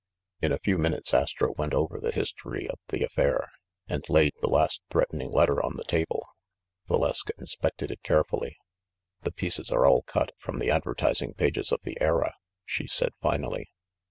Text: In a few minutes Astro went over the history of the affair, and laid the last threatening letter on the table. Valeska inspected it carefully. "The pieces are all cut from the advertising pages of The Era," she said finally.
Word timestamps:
In 0.41 0.51
a 0.51 0.57
few 0.57 0.79
minutes 0.79 1.13
Astro 1.13 1.53
went 1.59 1.75
over 1.75 1.99
the 1.99 2.11
history 2.11 2.67
of 2.67 2.79
the 2.87 3.03
affair, 3.05 3.51
and 3.87 4.03
laid 4.09 4.33
the 4.41 4.49
last 4.49 4.81
threatening 4.89 5.31
letter 5.31 5.61
on 5.63 5.77
the 5.77 5.83
table. 5.83 6.25
Valeska 6.89 7.33
inspected 7.37 7.91
it 7.91 8.01
carefully. 8.01 8.57
"The 9.21 9.31
pieces 9.31 9.69
are 9.69 9.85
all 9.85 10.01
cut 10.01 10.31
from 10.39 10.57
the 10.57 10.71
advertising 10.71 11.35
pages 11.35 11.71
of 11.71 11.81
The 11.83 12.01
Era," 12.01 12.33
she 12.65 12.87
said 12.87 13.13
finally. 13.21 13.69